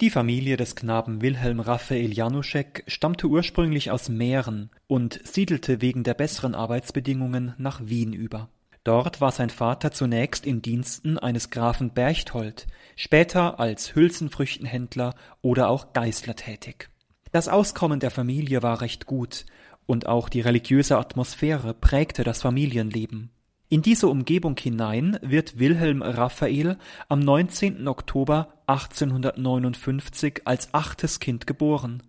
[0.00, 6.14] Die Familie des Knaben Wilhelm Raphael Januschek stammte ursprünglich aus Mähren und siedelte wegen der
[6.14, 8.48] besseren Arbeitsbedingungen nach Wien über.
[8.84, 15.92] Dort war sein Vater zunächst in Diensten eines Grafen Berchthold, später als Hülsenfrüchtenhändler oder auch
[15.92, 16.90] Geißler tätig.
[17.32, 19.46] Das Auskommen der Familie war recht gut,
[19.86, 23.30] und auch die religiöse Atmosphäre prägte das Familienleben.
[23.70, 26.78] In diese Umgebung hinein wird Wilhelm Raphael
[27.10, 27.86] am 19.
[27.86, 32.02] Oktober 1859 als achtes Kind geboren.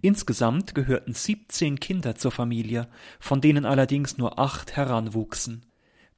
[0.00, 2.88] Insgesamt gehörten 17 Kinder zur Familie,
[3.20, 5.64] von denen allerdings nur acht heranwuchsen.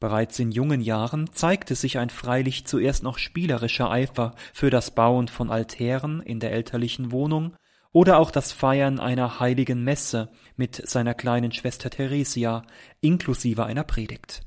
[0.01, 5.29] Bereits in jungen Jahren zeigte sich ein freilich zuerst noch spielerischer Eifer für das Bauen
[5.29, 7.55] von Altären in der elterlichen Wohnung
[7.93, 12.63] oder auch das Feiern einer heiligen Messe mit seiner kleinen Schwester Theresia
[13.03, 14.47] inklusive einer Predigt.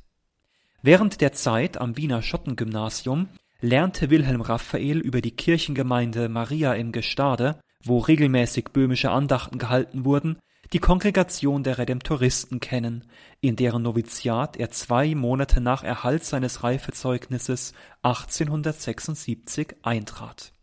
[0.81, 3.27] Während der Zeit am Wiener Schottengymnasium
[3.59, 10.37] lernte Wilhelm Raphael über die Kirchengemeinde Maria im Gestade, wo regelmäßig böhmische Andachten gehalten wurden,
[10.71, 13.05] die Kongregation der Redemptoristen kennen,
[13.41, 17.73] in deren Noviziat er zwei Monate nach Erhalt seines Reifezeugnisses
[18.04, 20.54] 1876 eintrat.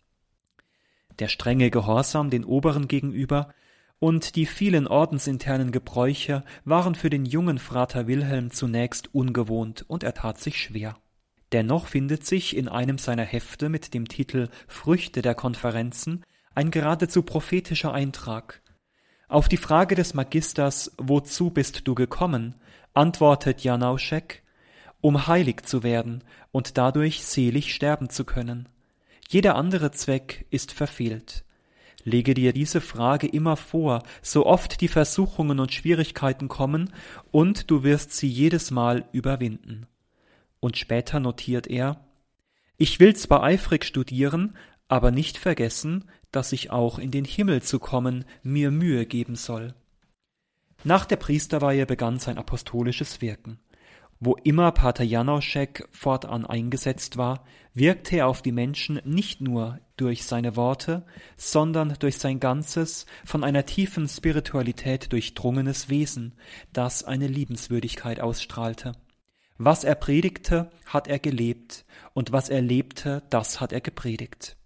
[1.19, 3.53] Der strenge Gehorsam den Oberen gegenüber
[3.99, 10.15] und die vielen ordensinternen Gebräuche waren für den jungen Frater Wilhelm zunächst ungewohnt und er
[10.15, 10.97] tat sich schwer.
[11.53, 17.23] Dennoch findet sich in einem seiner Hefte mit dem Titel Früchte der Konferenzen ein geradezu
[17.23, 18.63] prophetischer Eintrag.
[19.29, 22.55] Auf die Frage des Magisters Wozu bist du gekommen?
[22.95, 24.43] antwortet Janauschek
[25.07, 28.69] um heilig zu werden und dadurch selig sterben zu können.
[29.29, 31.45] Jeder andere Zweck ist verfehlt.
[32.07, 36.93] Lege dir diese Frage immer vor, so oft die Versuchungen und Schwierigkeiten kommen,
[37.33, 39.87] und du wirst sie jedes Mal überwinden.
[40.61, 42.07] Und später notiert er
[42.77, 47.81] Ich will zwar eifrig studieren, aber nicht vergessen, dass ich auch in den Himmel zu
[47.81, 49.75] kommen mir Mühe geben soll.
[50.85, 53.59] Nach der Priesterweihe begann sein apostolisches Wirken.
[54.19, 57.45] Wo immer Pater Janoschek fortan eingesetzt war,
[57.75, 61.05] wirkte er auf die Menschen nicht nur durch seine Worte,
[61.37, 66.35] sondern durch sein ganzes, von einer tiefen Spiritualität durchdrungenes Wesen,
[66.73, 68.93] das eine Liebenswürdigkeit ausstrahlte.
[69.59, 71.85] Was er predigte, hat er gelebt,
[72.15, 74.57] und was er lebte, das hat er gepredigt.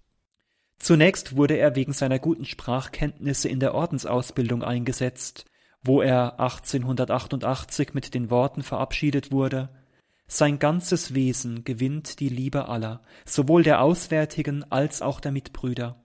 [0.78, 5.44] Zunächst wurde er wegen seiner guten Sprachkenntnisse in der Ordensausbildung eingesetzt,
[5.82, 9.70] wo er 1888 mit den Worten verabschiedet wurde
[10.26, 16.00] Sein ganzes Wesen gewinnt die Liebe aller, sowohl der Auswärtigen als auch der Mitbrüder.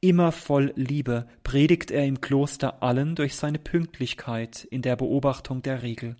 [0.00, 5.82] Immer voll Liebe predigt er im Kloster allen durch seine Pünktlichkeit in der Beobachtung der
[5.82, 6.16] Regel.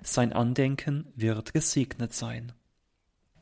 [0.00, 2.52] Sein Andenken wird gesegnet sein.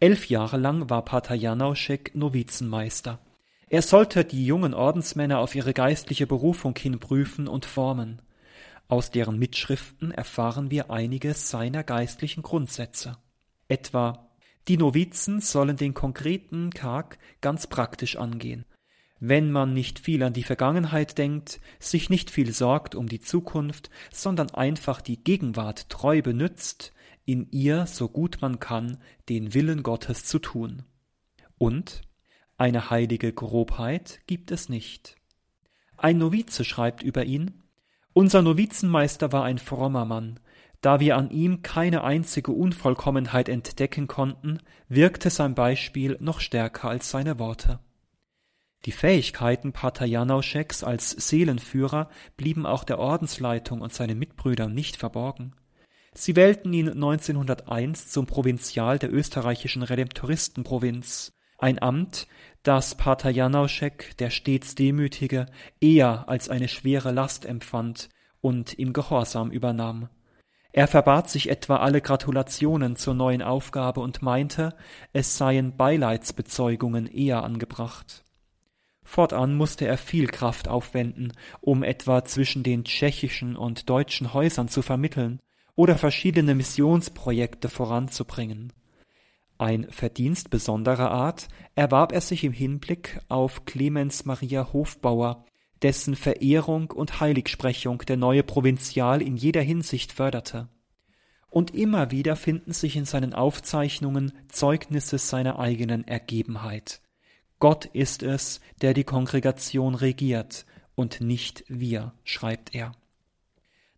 [0.01, 3.21] Elf Jahre lang war Pater Janauschek Novizenmeister.
[3.69, 8.23] Er sollte die jungen Ordensmänner auf ihre geistliche Berufung hin prüfen und formen.
[8.89, 13.17] Aus deren Mitschriften erfahren wir einige seiner geistlichen Grundsätze.
[13.69, 14.31] Etwa
[14.69, 18.65] die Novizen sollen den konkreten Tag ganz praktisch angehen.
[19.21, 23.91] Wenn man nicht viel an die Vergangenheit denkt, sich nicht viel sorgt um die Zukunft,
[24.13, 26.93] sondern einfach die Gegenwart treu benützt,
[27.25, 30.83] in ihr, so gut man kann, den Willen Gottes zu tun.
[31.57, 32.03] Und
[32.57, 35.17] eine heilige Grobheit gibt es nicht.
[35.97, 37.64] Ein Novize schreibt über ihn,
[38.15, 40.41] unser Novizenmeister war ein frommer Mann.
[40.81, 47.11] Da wir an ihm keine einzige Unvollkommenheit entdecken konnten, wirkte sein Beispiel noch stärker als
[47.11, 47.81] seine Worte.
[48.85, 55.53] Die Fähigkeiten Pater Janauscheks als Seelenführer blieben auch der Ordensleitung und seinen Mitbrüdern nicht verborgen.
[56.13, 62.27] Sie wählten ihn 1901 zum Provinzial der österreichischen Redemptoristenprovinz, ein Amt,
[62.63, 65.47] das Pater Janauschek, der stets Demütige,
[65.81, 68.09] eher als eine schwere Last empfand
[68.41, 70.09] und im Gehorsam übernahm.
[70.73, 74.75] Er verbat sich etwa alle Gratulationen zur neuen Aufgabe und meinte,
[75.13, 78.25] es seien Beileidsbezeugungen eher angebracht.
[79.05, 84.83] Fortan musste er viel Kraft aufwenden, um etwa zwischen den tschechischen und deutschen Häusern zu
[84.83, 85.41] vermitteln
[85.77, 88.73] oder verschiedene Missionsprojekte voranzubringen.
[89.59, 95.45] Ein Verdienst besonderer Art erwarb er sich im Hinblick auf Clemens Maria Hofbauer,
[95.83, 100.69] dessen Verehrung und Heiligsprechung der neue Provinzial in jeder Hinsicht förderte.
[101.51, 107.01] Und immer wieder finden sich in seinen Aufzeichnungen Zeugnisse seiner eigenen Ergebenheit.
[107.61, 110.67] Gott ist es, der die Kongregation regiert,
[110.97, 112.93] und nicht wir, schreibt er.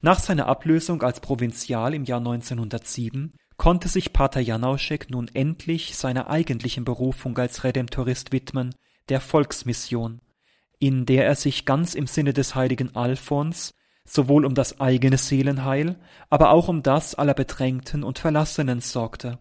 [0.00, 6.29] Nach seiner Ablösung als Provinzial im Jahr 1907 konnte sich Pater Janauschek nun endlich seiner
[6.29, 8.75] eigentlichen Berufung als Redemptorist widmen,
[9.08, 10.20] der Volksmission.
[10.79, 13.73] in der er sich ganz im Sinne des heiligen Alphons
[14.05, 15.97] sowohl um das eigene Seelenheil,
[16.31, 19.38] aber auch um das aller Bedrängten und Verlassenen sorgte.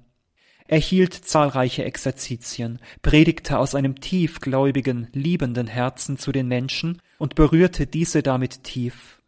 [0.67, 7.85] Er hielt zahlreiche Exerzitien, predigte aus einem tiefgläubigen, liebenden Herzen zu den Menschen und berührte
[7.85, 9.21] diese damit tief.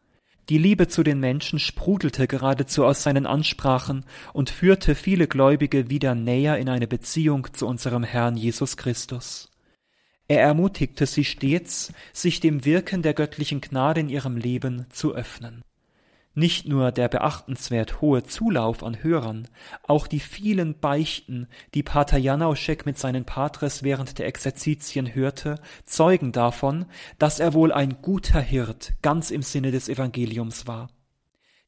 [0.50, 6.16] Die Liebe zu den Menschen sprudelte geradezu aus seinen Ansprachen und führte viele Gläubige wieder
[6.16, 9.52] näher in eine Beziehung zu unserem Herrn Jesus Christus.
[10.30, 15.64] Er ermutigte sie stets, sich dem Wirken der göttlichen Gnade in ihrem Leben zu öffnen.
[16.40, 19.48] Nicht nur der beachtenswert hohe Zulauf an Hörern,
[19.82, 25.56] auch die vielen Beichten, die Pater Janauschek mit seinen Patres während der Exerzitien hörte,
[25.86, 26.86] zeugen davon,
[27.18, 30.92] dass er wohl ein guter Hirt ganz im Sinne des Evangeliums war.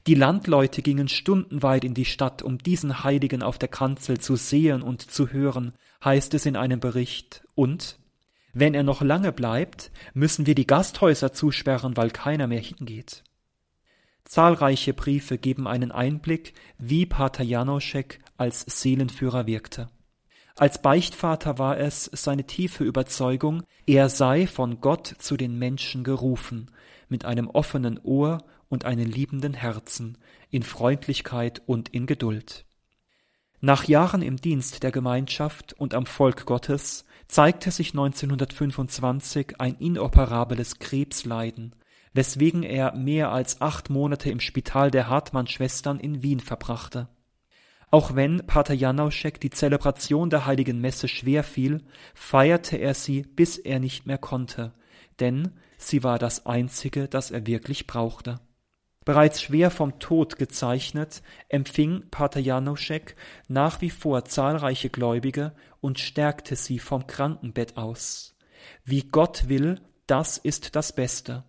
[0.06, 4.82] Die Landleute gingen stundenweit in die Stadt, um diesen Heiligen auf der Kanzel zu sehen
[4.82, 5.72] und zu hören,
[6.04, 7.98] heißt es in einem Bericht, und
[8.52, 13.24] wenn er noch lange bleibt, müssen wir die Gasthäuser zusperren, weil keiner mehr hingeht.
[14.30, 19.88] Zahlreiche Briefe geben einen Einblick, wie Pater Janoschek als Seelenführer wirkte.
[20.54, 26.70] Als Beichtvater war es seine tiefe Überzeugung, er sei von Gott zu den Menschen gerufen,
[27.08, 28.38] mit einem offenen Ohr
[28.68, 30.16] und einem liebenden Herzen,
[30.48, 32.66] in Freundlichkeit und in Geduld.
[33.60, 40.78] Nach Jahren im Dienst der Gemeinschaft und am Volk Gottes zeigte sich 1925 ein inoperables
[40.78, 41.74] Krebsleiden,
[42.12, 47.08] weswegen er mehr als acht Monate im Spital der Hartmann-Schwestern in Wien verbrachte.
[47.90, 51.82] Auch wenn Pater Janauschek die Zelebration der heiligen Messe schwer fiel,
[52.14, 54.72] feierte er sie, bis er nicht mehr konnte,
[55.18, 58.40] denn sie war das einzige, das er wirklich brauchte.
[59.04, 63.16] Bereits schwer vom Tod gezeichnet, empfing Pater Janoschek
[63.48, 68.36] nach wie vor zahlreiche Gläubige und stärkte sie vom Krankenbett aus.
[68.84, 71.44] Wie Gott will, das ist das Beste.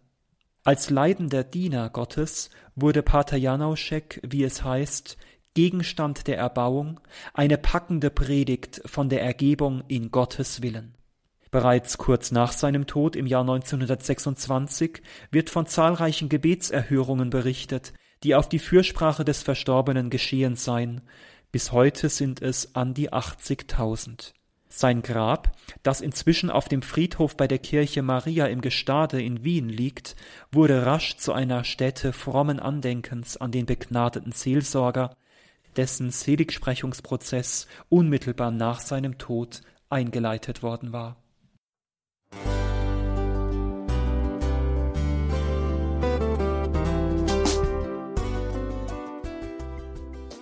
[0.63, 5.17] Als leidender Diener Gottes wurde Pater Janauschek, wie es heißt,
[5.55, 6.99] Gegenstand der Erbauung,
[7.33, 10.93] eine packende Predigt von der Ergebung in Gottes Willen.
[11.49, 17.93] Bereits kurz nach seinem Tod im Jahr 1926 wird von zahlreichen Gebetserhörungen berichtet,
[18.23, 21.01] die auf die Fürsprache des Verstorbenen geschehen seien.
[21.51, 24.33] Bis heute sind es an die 80.000.
[24.73, 25.51] Sein Grab,
[25.83, 30.15] das inzwischen auf dem Friedhof bei der Kirche Maria im Gestade in Wien liegt,
[30.49, 35.17] wurde rasch zu einer Stätte frommen Andenkens an den begnadeten Seelsorger,
[35.75, 41.17] dessen Seligsprechungsprozess unmittelbar nach seinem Tod eingeleitet worden war.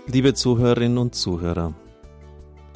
[0.05, 1.73] Liebe Zuhörerinnen und Zuhörer,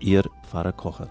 [0.00, 1.08] Ihr Pfarrer Kocher.